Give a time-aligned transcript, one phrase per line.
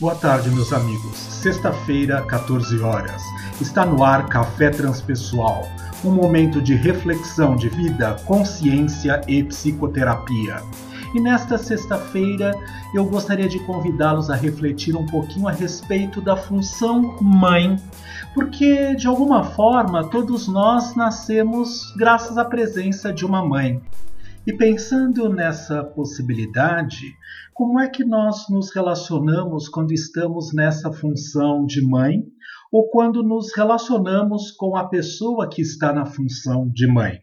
[0.00, 1.14] Boa tarde, meus amigos.
[1.14, 3.22] Sexta-feira, 14 horas.
[3.60, 5.68] Está no ar Café Transpessoal,
[6.02, 10.62] um momento de reflexão de vida, consciência e psicoterapia.
[11.14, 12.54] E nesta sexta-feira
[12.94, 17.76] eu gostaria de convidá-los a refletir um pouquinho a respeito da função mãe,
[18.32, 23.78] porque de alguma forma todos nós nascemos graças à presença de uma mãe.
[24.46, 27.14] E pensando nessa possibilidade,
[27.52, 32.24] como é que nós nos relacionamos quando estamos nessa função de mãe
[32.72, 37.20] ou quando nos relacionamos com a pessoa que está na função de mãe?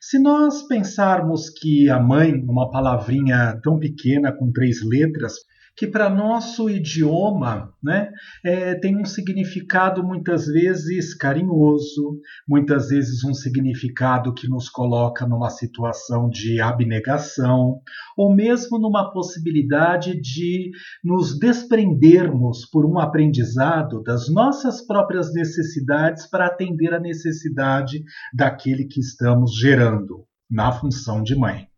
[0.00, 5.34] Se nós pensarmos que a mãe, uma palavrinha tão pequena com três letras,
[5.80, 8.12] que para nosso idioma né,
[8.44, 15.48] é, tem um significado muitas vezes carinhoso, muitas vezes um significado que nos coloca numa
[15.48, 17.80] situação de abnegação,
[18.14, 20.70] ou mesmo numa possibilidade de
[21.02, 29.00] nos desprendermos por um aprendizado das nossas próprias necessidades para atender a necessidade daquele que
[29.00, 31.69] estamos gerando na função de mãe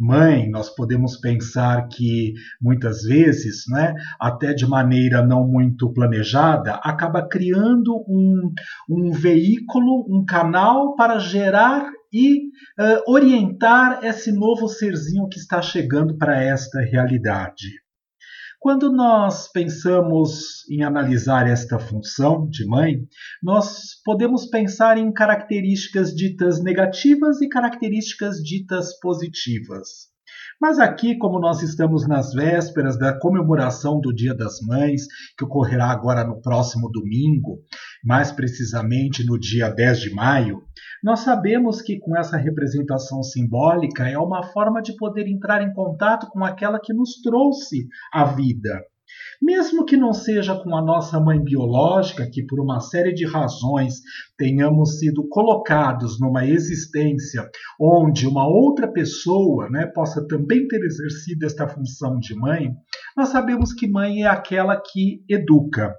[0.00, 7.28] mãe, nós podemos pensar que muitas vezes, né, até de maneira não muito planejada, acaba
[7.28, 8.50] criando um,
[8.88, 12.46] um veículo, um canal para gerar e
[12.78, 17.68] uh, orientar esse novo serzinho que está chegando para esta realidade.
[18.60, 23.08] Quando nós pensamos em analisar esta função de mãe,
[23.42, 30.10] nós podemos pensar em características ditas negativas e características ditas positivas.
[30.60, 35.06] Mas aqui, como nós estamos nas vésperas da comemoração do Dia das Mães,
[35.36, 37.60] que ocorrerá agora no próximo domingo,
[38.04, 40.62] mais precisamente no dia 10 de maio,
[41.02, 46.26] nós sabemos que com essa representação simbólica é uma forma de poder entrar em contato
[46.28, 48.82] com aquela que nos trouxe a vida.
[49.40, 53.94] Mesmo que não seja com a nossa mãe biológica, que por uma série de razões
[54.36, 57.48] tenhamos sido colocados numa existência
[57.80, 62.74] onde uma outra pessoa né, possa também ter exercido esta função de mãe,
[63.16, 65.94] nós sabemos que mãe é aquela que educa.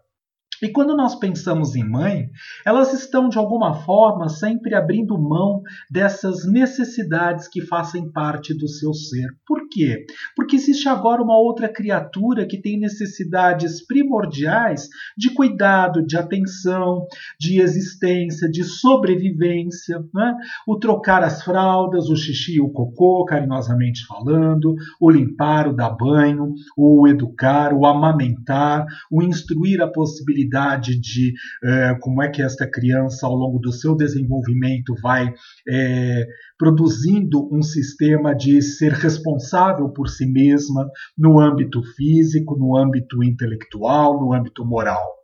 [0.62, 2.30] E quando nós pensamos em mãe,
[2.64, 8.94] elas estão de alguma forma sempre abrindo mão dessas necessidades que fazem parte do seu
[8.94, 9.28] ser.
[9.44, 10.06] Por quê?
[10.36, 17.08] Porque existe agora uma outra criatura que tem necessidades primordiais de cuidado, de atenção,
[17.40, 19.98] de existência, de sobrevivência.
[20.14, 20.36] Né?
[20.68, 25.90] O trocar as fraldas, o xixi e o cocô, carinhosamente falando, o limpar, o dar
[25.90, 32.42] banho, o educar, o amamentar, o instruir a possibilidade possibilidade de é, como é que
[32.42, 35.34] esta criança, ao longo do seu desenvolvimento, vai
[35.68, 36.26] é,
[36.58, 44.20] produzindo um sistema de ser responsável por si mesma no âmbito físico, no âmbito intelectual,
[44.20, 45.21] no âmbito moral.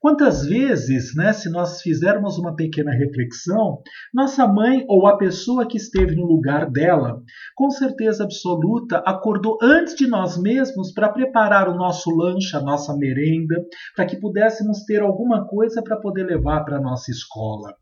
[0.00, 3.82] Quantas vezes, né, se nós fizermos uma pequena reflexão,
[4.14, 7.20] nossa mãe ou a pessoa que esteve no lugar dela,
[7.56, 12.96] com certeza absoluta, acordou antes de nós mesmos para preparar o nosso lanche, a nossa
[12.96, 13.56] merenda,
[13.96, 17.74] para que pudéssemos ter alguma coisa para poder levar para a nossa escola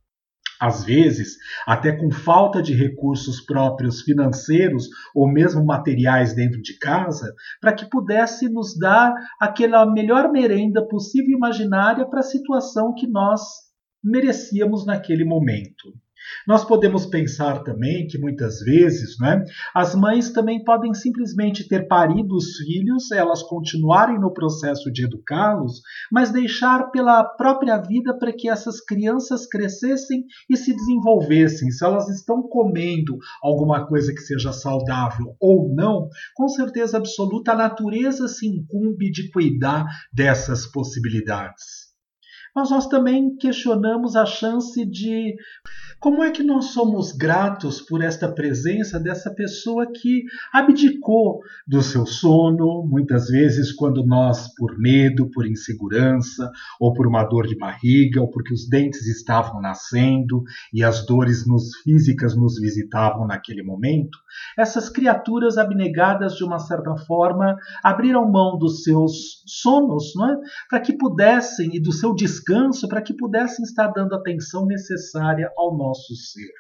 [0.61, 1.37] às vezes
[1.67, 7.89] até com falta de recursos próprios financeiros ou mesmo materiais dentro de casa, para que
[7.89, 13.43] pudesse nos dar aquela melhor merenda possível imaginária para a situação que nós
[14.03, 15.93] merecíamos naquele momento.
[16.47, 19.45] Nós podemos pensar também que muitas vezes né,
[19.75, 25.81] as mães também podem simplesmente ter parido os filhos, elas continuarem no processo de educá-los,
[26.11, 31.71] mas deixar pela própria vida para que essas crianças crescessem e se desenvolvessem.
[31.71, 37.57] Se elas estão comendo alguma coisa que seja saudável ou não, com certeza absoluta a
[37.57, 41.86] natureza se incumbe de cuidar dessas possibilidades.
[42.57, 45.37] Mas nós também questionamos a chance de
[46.01, 52.07] como é que nós somos gratos por esta presença dessa pessoa que abdicou do seu
[52.07, 56.51] sono, muitas vezes quando nós, por medo, por insegurança,
[56.81, 60.43] ou por uma dor de barriga, ou porque os dentes estavam nascendo
[60.73, 64.19] e as dores nos, físicas nos visitavam naquele momento,
[64.57, 70.37] essas criaturas abnegadas, de uma certa forma, abriram mão dos seus sonos, não é?
[70.69, 72.46] para que pudessem, e do seu descanso,
[72.89, 76.53] para que pudessem estar dando a atenção necessária ao nosso ser.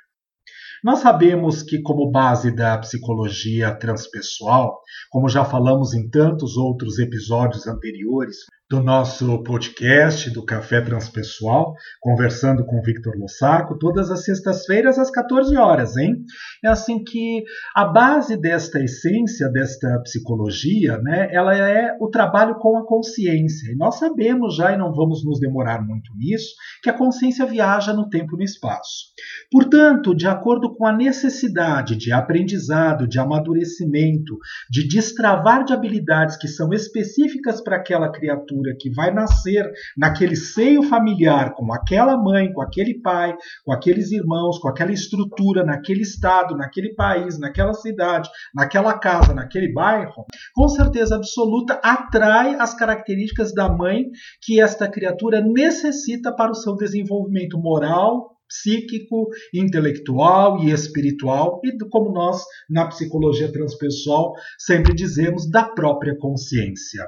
[0.85, 4.81] Nós sabemos que, como base da psicologia transpessoal,
[5.11, 8.37] como já falamos em tantos outros episódios anteriores,
[8.69, 15.57] do nosso podcast do Café Transpessoal, conversando com Victor Lossaco, todas as sextas-feiras às 14
[15.57, 16.17] horas, hein?
[16.65, 17.45] É assim que
[17.77, 23.71] a base desta essência, desta psicologia, né, ela é o trabalho com a consciência.
[23.71, 26.49] E nós sabemos já, e não vamos nos demorar muito nisso,
[26.83, 29.13] que a consciência viaja no tempo e no espaço.
[29.49, 34.37] Portanto, de acordo com a necessidade de aprendizado, de amadurecimento,
[34.69, 40.37] de destravar de habilidades que são específicas para aquela criatura, criatura que vai nascer naquele
[40.37, 46.03] seio familiar, com aquela mãe, com aquele pai, com aqueles irmãos, com aquela estrutura, naquele
[46.03, 50.25] estado, naquele país, naquela cidade, naquela casa, naquele bairro,
[50.55, 54.05] com certeza absoluta atrai as características da mãe
[54.43, 62.13] que esta criatura necessita para o seu desenvolvimento moral, psíquico, intelectual e espiritual, e como
[62.13, 67.05] nós, na psicologia transpessoal, sempre dizemos, da própria consciência.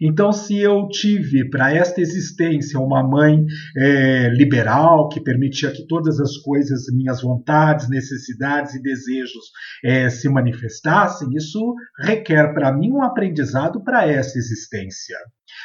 [0.00, 3.44] Então, se eu tive para esta existência uma mãe
[3.76, 9.44] é, liberal que permitia que todas as coisas, minhas vontades, necessidades e desejos
[9.84, 15.16] é, se manifestassem, isso requer para mim um aprendizado para essa existência.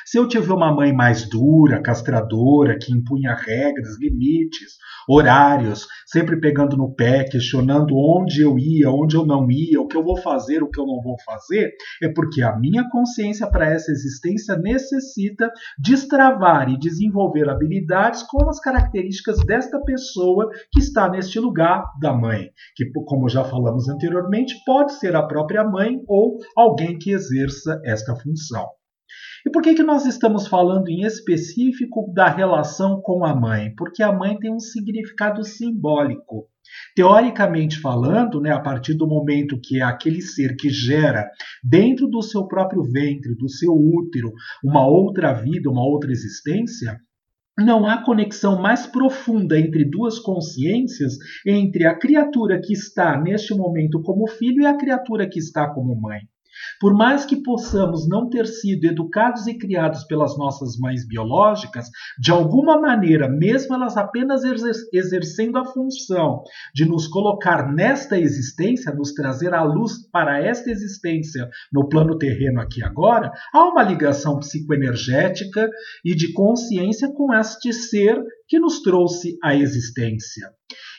[0.05, 6.77] Se eu tive uma mãe mais dura, castradora, que impunha regras, limites, horários, sempre pegando
[6.77, 10.63] no pé, questionando onde eu ia, onde eu não ia, o que eu vou fazer,
[10.63, 15.49] o que eu não vou fazer, é porque a minha consciência para essa existência necessita
[15.77, 22.49] destravar e desenvolver habilidades com as características desta pessoa que está neste lugar da mãe,
[22.75, 28.15] que, como já falamos anteriormente, pode ser a própria mãe ou alguém que exerça esta
[28.15, 28.80] função.
[29.45, 33.73] E por que, que nós estamos falando em específico da relação com a mãe?
[33.75, 36.47] Porque a mãe tem um significado simbólico.
[36.95, 41.29] Teoricamente falando, né, a partir do momento que é aquele ser que gera
[41.63, 44.31] dentro do seu próprio ventre, do seu útero,
[44.63, 46.99] uma outra vida, uma outra existência,
[47.57, 54.01] não há conexão mais profunda entre duas consciências, entre a criatura que está neste momento
[54.01, 56.21] como filho e a criatura que está como mãe.
[56.79, 61.87] Por mais que possamos não ter sido educados e criados pelas nossas mães biológicas,
[62.19, 64.41] de alguma maneira, mesmo elas apenas
[64.93, 66.43] exercendo a função
[66.73, 72.61] de nos colocar nesta existência, nos trazer a luz para esta existência no plano terreno
[72.61, 75.69] aqui agora, há uma ligação psicoenergética
[76.03, 80.49] e de consciência com este ser que nos trouxe à existência.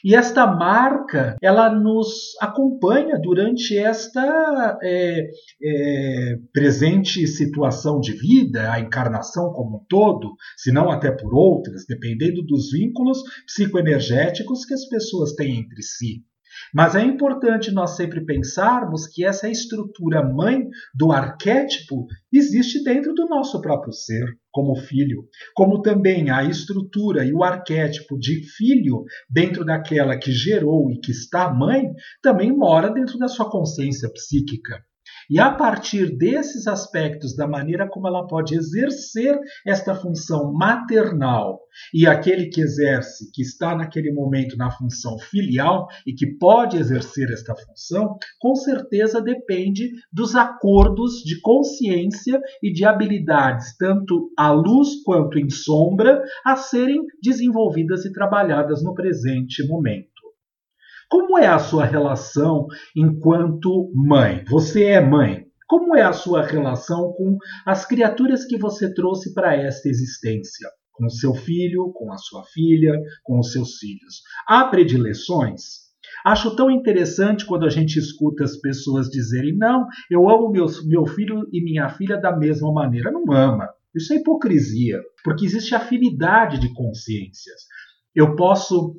[0.04, 5.30] E esta marca, ela nos acompanha durante esta é,
[5.62, 11.84] é, presente situação de vida, a encarnação como um todo, se não até por outras,
[11.86, 16.24] dependendo dos vínculos psicoenergéticos que as pessoas têm entre si.
[16.74, 23.26] Mas é importante nós sempre pensarmos que essa estrutura mãe do arquétipo existe dentro do
[23.26, 29.64] nosso próprio ser, como filho, como também a estrutura e o arquétipo de filho dentro
[29.64, 31.90] daquela que gerou e que está mãe,
[32.22, 34.82] também mora dentro da sua consciência psíquica.
[35.30, 41.60] E a partir desses aspectos, da maneira como ela pode exercer esta função maternal,
[41.92, 47.30] e aquele que exerce, que está naquele momento na função filial e que pode exercer
[47.30, 55.02] esta função, com certeza depende dos acordos de consciência e de habilidades, tanto à luz
[55.04, 60.11] quanto em sombra, a serem desenvolvidas e trabalhadas no presente momento.
[61.12, 62.66] Como é a sua relação
[62.96, 64.42] enquanto mãe?
[64.48, 65.44] Você é mãe.
[65.68, 67.36] Como é a sua relação com
[67.66, 70.70] as criaturas que você trouxe para esta existência?
[70.90, 74.22] Com seu filho, com a sua filha, com os seus filhos.
[74.48, 75.82] Há predileções?
[76.24, 81.04] Acho tão interessante quando a gente escuta as pessoas dizerem: não, eu amo meu, meu
[81.04, 83.10] filho e minha filha da mesma maneira.
[83.10, 83.68] Não ama.
[83.94, 87.66] Isso é hipocrisia, porque existe afinidade de consciências.
[88.14, 88.98] Eu posso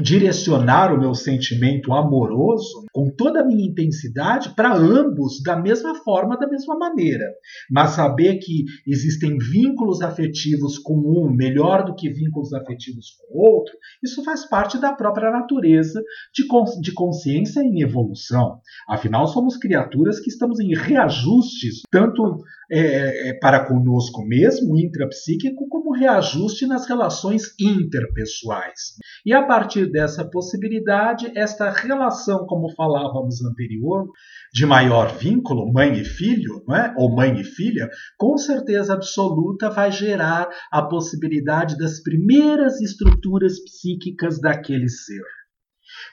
[0.00, 6.38] direcionar o meu sentimento amoroso com toda a minha intensidade para ambos da mesma forma,
[6.38, 7.24] da mesma maneira.
[7.70, 13.52] Mas saber que existem vínculos afetivos com um melhor do que vínculos afetivos com o
[13.54, 16.02] outro, isso faz parte da própria natureza
[16.34, 16.44] de,
[16.80, 18.60] de consciência em evolução.
[18.88, 22.42] Afinal, somos criaturas que estamos em reajustes, tanto
[22.74, 28.94] é, é, para conosco mesmo, intrapsíquico, como reajuste nas relações interpessoais.
[29.26, 34.08] E a partir dessa possibilidade, esta relação, como falávamos anterior,
[34.54, 36.94] de maior vínculo, mãe e filho, é?
[36.96, 44.40] ou mãe e filha, com certeza absoluta vai gerar a possibilidade das primeiras estruturas psíquicas
[44.40, 45.22] daquele ser.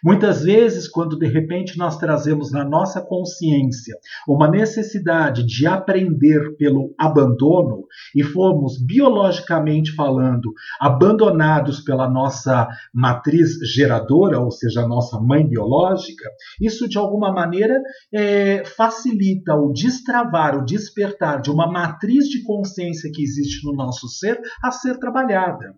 [0.04, 3.96] Muitas vezes, quando de repente nós trazemos na nossa consciência
[4.28, 14.40] uma necessidade de aprender pelo abandono e fomos biologicamente falando abandonados pela nossa matriz geradora,
[14.40, 16.30] ou seja, a nossa mãe biológica,
[16.62, 17.82] isso de alguma maneira
[18.14, 24.08] é, facilita o destravar, o despertar de uma matriz de consciência que existe no nosso
[24.08, 25.76] ser a ser trabalhada.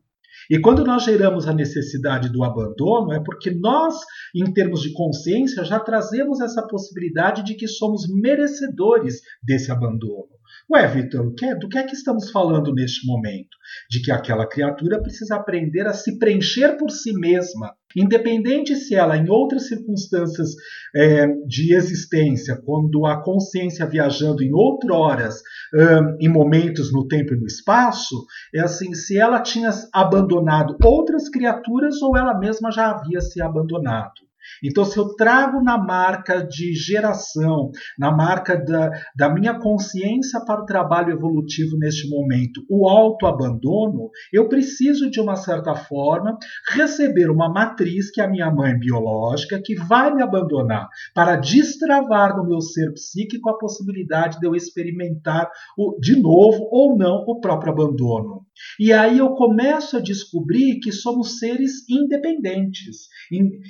[0.51, 3.95] E quando nós geramos a necessidade do abandono, é porque nós,
[4.35, 10.27] em termos de consciência, já trazemos essa possibilidade de que somos merecedores desse abandono.
[10.73, 13.57] Ué, Vitor, do que é que estamos falando neste momento?
[13.89, 19.17] De que aquela criatura precisa aprender a se preencher por si mesma, independente se ela,
[19.17, 20.51] em outras circunstâncias
[20.95, 25.41] é, de existência, quando a consciência viajando em outroras,
[25.73, 28.25] um, em momentos no tempo e no espaço,
[28.55, 34.30] é assim, se ela tinha abandonado outras criaturas ou ela mesma já havia se abandonado.
[34.63, 40.61] Então, se eu trago na marca de geração, na marca da, da minha consciência para
[40.61, 46.37] o trabalho evolutivo neste momento, o autoabandono, eu preciso, de uma certa forma,
[46.69, 52.35] receber uma matriz que é a minha mãe biológica, que vai me abandonar, para destravar
[52.35, 57.39] no meu ser psíquico a possibilidade de eu experimentar o, de novo ou não o
[57.39, 58.45] próprio abandono.
[58.79, 63.07] E aí eu começo a descobrir que somos seres independentes.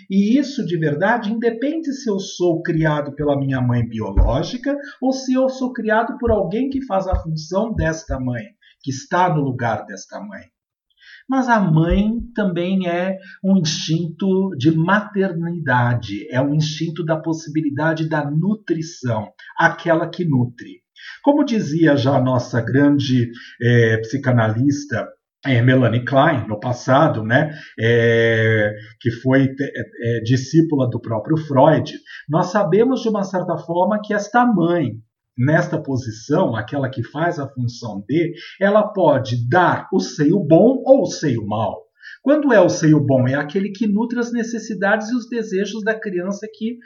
[0.10, 5.34] E isso, de verdade, independe se eu sou criado pela minha mãe biológica ou se
[5.34, 8.44] eu sou criado por alguém que faz a função desta mãe,
[8.84, 10.44] que está no lugar desta mãe.
[11.30, 18.30] Mas a mãe também é um instinto de maternidade, é um instinto da possibilidade da
[18.30, 20.82] nutrição, aquela que nutre.
[21.24, 23.32] Como dizia já a nossa grande
[23.62, 25.08] é, psicanalista
[25.46, 31.92] é, Melanie Klein, no passado, né, é, que foi é, discípula do próprio Freud,
[32.30, 34.94] nós sabemos de uma certa forma que esta mãe,
[35.38, 41.02] nesta posição, aquela que faz a função de, ela pode dar o seio bom ou
[41.04, 41.82] o seio mau.
[42.22, 43.28] Quando é o seio bom?
[43.28, 46.78] É aquele que nutre as necessidades e os desejos da criança que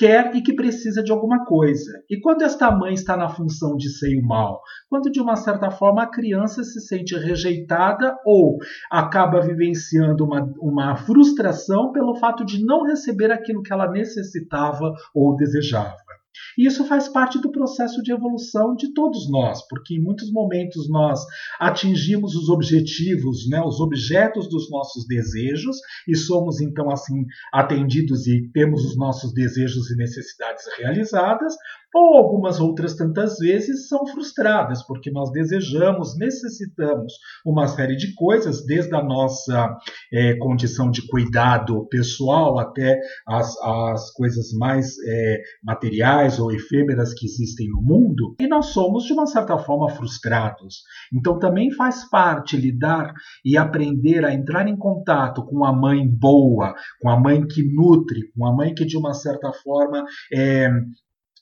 [0.00, 2.02] quer e que precisa de alguma coisa.
[2.08, 4.62] E quando esta mãe está na função de seio mal?
[4.88, 8.56] Quando de uma certa forma a criança se sente rejeitada ou
[8.90, 15.36] acaba vivenciando uma, uma frustração pelo fato de não receber aquilo que ela necessitava ou
[15.36, 16.09] desejava.
[16.58, 20.88] E isso faz parte do processo de evolução de todos nós, porque em muitos momentos
[20.88, 21.20] nós
[21.58, 25.76] atingimos os objetivos, né, os objetos dos nossos desejos
[26.08, 31.54] e somos então assim atendidos e temos os nossos desejos e necessidades realizadas,
[31.92, 38.64] ou algumas outras tantas vezes são frustradas, porque nós desejamos, necessitamos uma série de coisas,
[38.64, 39.76] desde a nossa
[40.12, 47.26] é, condição de cuidado pessoal até as, as coisas mais é, materiais ou efêmeras que
[47.26, 50.82] existem no mundo, e nós somos, de uma certa forma, frustrados.
[51.12, 53.12] Então também faz parte lidar
[53.44, 58.30] e aprender a entrar em contato com a mãe boa, com a mãe que nutre,
[58.36, 60.70] com a mãe que, de uma certa forma, é,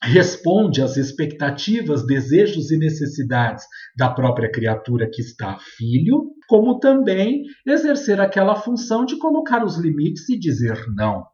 [0.03, 3.65] responde às expectativas, desejos e necessidades
[3.97, 10.29] da própria criatura que está filho, como também exercer aquela função de colocar os limites
[10.29, 11.25] e dizer não.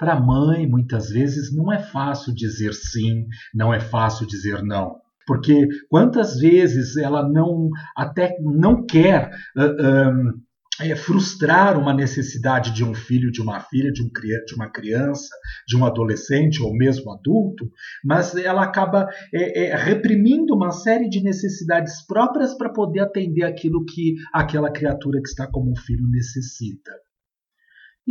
[0.00, 4.96] Para a mãe, muitas vezes não é fácil dizer sim, não é fácil dizer não.
[5.26, 10.40] Porque quantas vezes ela não até não quer uh,
[10.80, 15.28] é, frustrar uma necessidade de um filho, de uma filha, de, um, de, uma criança,
[15.68, 17.70] de um adolescente ou mesmo adulto,
[18.02, 23.84] mas ela acaba é, é, reprimindo uma série de necessidades próprias para poder atender aquilo
[23.84, 26.90] que aquela criatura que está como um filho necessita.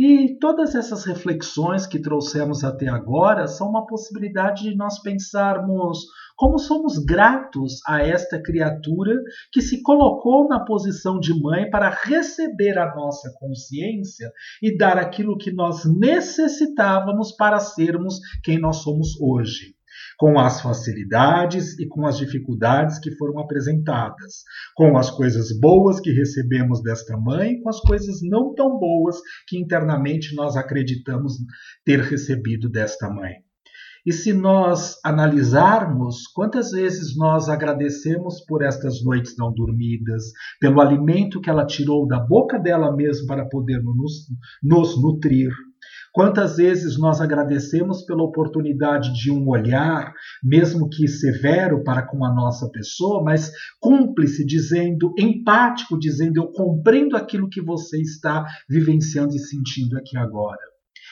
[0.02, 6.58] E todas essas reflexões que trouxemos até agora são uma possibilidade de nós pensarmos como
[6.58, 9.14] somos gratos a esta criatura
[9.52, 15.36] que se colocou na posição de mãe para receber a nossa consciência e dar aquilo
[15.36, 19.74] que nós necessitávamos para sermos quem nós somos hoje
[20.20, 24.44] com as facilidades e com as dificuldades que foram apresentadas,
[24.76, 29.16] com as coisas boas que recebemos desta mãe, com as coisas não tão boas
[29.48, 31.38] que internamente nós acreditamos
[31.86, 33.36] ter recebido desta mãe.
[34.04, 40.24] E se nós analisarmos quantas vezes nós agradecemos por estas noites não dormidas,
[40.60, 44.26] pelo alimento que ela tirou da boca dela mesma para poder nos,
[44.62, 45.50] nos nutrir,
[46.12, 50.12] Quantas vezes nós agradecemos pela oportunidade de um olhar,
[50.42, 57.16] mesmo que severo para com a nossa pessoa, mas cúmplice, dizendo, empático, dizendo: Eu compreendo
[57.16, 60.58] aquilo que você está vivenciando e sentindo aqui agora.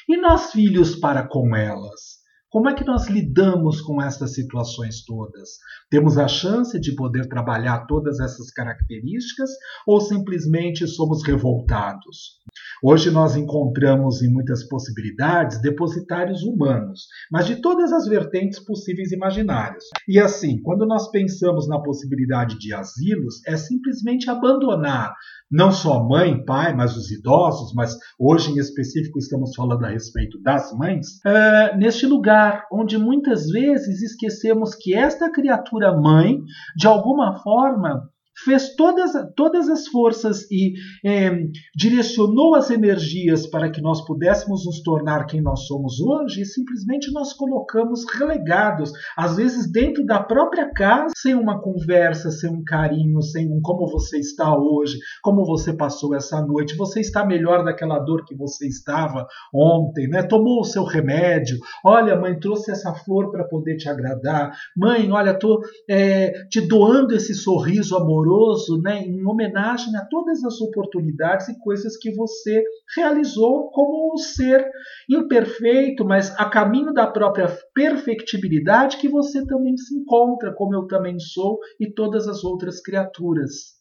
[0.08, 2.18] E nós, filhos, para com elas?
[2.50, 5.58] Como é que nós lidamos com essas situações todas?
[5.90, 9.50] Temos a chance de poder trabalhar todas essas características
[9.86, 12.38] ou simplesmente somos revoltados?
[12.82, 19.16] Hoje nós encontramos em muitas possibilidades depositários humanos, mas de todas as vertentes possíveis e
[19.16, 19.84] imaginárias.
[20.06, 25.12] E assim, quando nós pensamos na possibilidade de asilos, é simplesmente abandonar
[25.50, 30.40] não só mãe, pai, mas os idosos, mas hoje em específico estamos falando a respeito
[30.40, 36.40] das mães, é, neste lugar onde muitas vezes esquecemos que esta criatura mãe,
[36.76, 38.08] de alguma forma,
[38.44, 41.30] fez todas, todas as forças e é,
[41.74, 47.12] direcionou as energias para que nós pudéssemos nos tornar quem nós somos hoje, e simplesmente
[47.12, 53.20] nós colocamos relegados, às vezes dentro da própria casa, sem uma conversa, sem um carinho,
[53.22, 57.98] sem um como você está hoje, como você passou essa noite, você está melhor daquela
[57.98, 60.22] dor que você estava ontem, né?
[60.22, 65.30] Tomou o seu remédio, olha, mãe, trouxe essa flor para poder te agradar, mãe, olha,
[65.30, 71.48] estou é, te doando esse sorriso amoroso amoroso, né, em homenagem a todas as oportunidades
[71.48, 72.62] e coisas que você
[72.94, 74.68] realizou como um ser
[75.08, 81.18] imperfeito, mas a caminho da própria perfectibilidade que você também se encontra, como eu também
[81.18, 83.78] sou e todas as outras criaturas.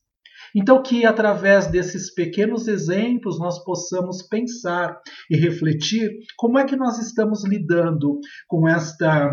[0.56, 4.98] Então, que através desses pequenos exemplos nós possamos pensar
[5.30, 9.30] e refletir como é que nós estamos lidando com esta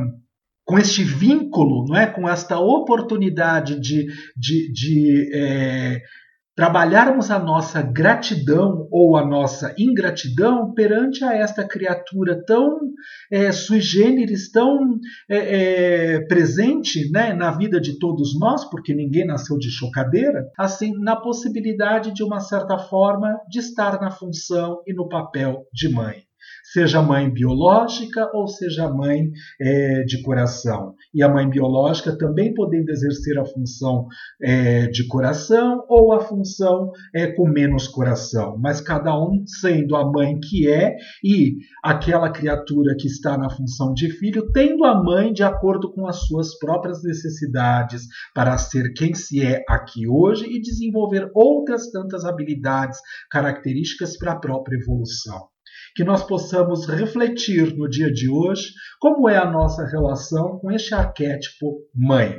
[0.65, 2.07] com este vínculo, não é?
[2.07, 4.07] com esta oportunidade de,
[4.37, 6.01] de, de é,
[6.57, 12.79] trabalharmos a nossa gratidão ou a nossa ingratidão perante a esta criatura tão
[13.31, 15.37] é, sui generis, tão é,
[16.15, 21.17] é, presente né, na vida de todos nós, porque ninguém nasceu de chocadeira, assim, na
[21.17, 26.23] possibilidade de uma certa forma de estar na função e no papel de mãe
[26.75, 30.95] seja mãe biológica ou seja mãe é, de coração.
[31.15, 34.07] E a mãe biológica também podendo exercer a função
[34.43, 40.11] é, de coração ou a função é, com menos coração, mas cada um sendo a
[40.11, 45.33] mãe que é e aquela criatura que está na função de filho, tendo a mãe
[45.33, 48.03] de acordo com as suas próprias necessidades
[48.35, 52.99] para ser quem se é aqui hoje e desenvolver outras tantas habilidades,
[53.31, 55.54] características para a própria evolução
[55.95, 60.95] que nós possamos refletir no dia de hoje como é a nossa relação com este
[60.95, 62.37] arquétipo mãe,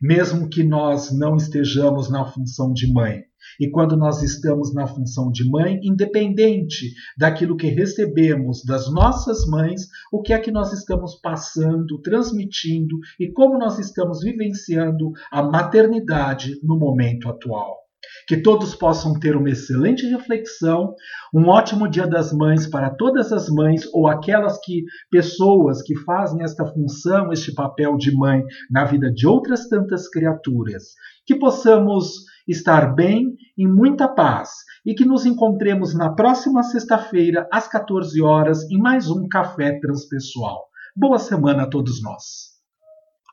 [0.00, 3.24] mesmo que nós não estejamos na função de mãe.
[3.58, 9.88] E quando nós estamos na função de mãe, independente daquilo que recebemos das nossas mães,
[10.12, 16.60] o que é que nós estamos passando, transmitindo e como nós estamos vivenciando a maternidade
[16.62, 17.79] no momento atual.
[18.26, 20.94] Que todos possam ter uma excelente reflexão,
[21.34, 26.42] um ótimo Dia das Mães para todas as mães ou aquelas que pessoas que fazem
[26.42, 30.94] esta função, este papel de mãe na vida de outras tantas criaturas.
[31.26, 34.50] Que possamos estar bem, em muita paz
[34.84, 40.68] e que nos encontremos na próxima sexta-feira às 14 horas em mais um café transpessoal.
[40.96, 42.49] Boa semana a todos nós.